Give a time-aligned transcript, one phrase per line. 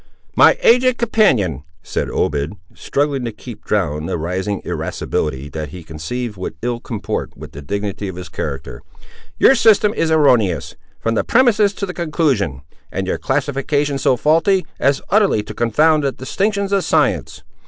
[0.35, 6.37] "My aged companion," said Obed, struggling to keep down a rising irascibility, that he conceived
[6.37, 8.81] would ill comport with the dignity of his character,
[9.37, 14.65] "your system is erroneous, from the premises to the conclusion; and your classification so faulty,
[14.79, 17.43] as utterly to confound the distinctions of science.